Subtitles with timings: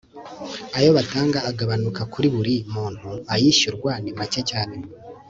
[0.77, 4.75] ayo batanga agabanuka kuri buri muntu ayishyurwa ni macye cyane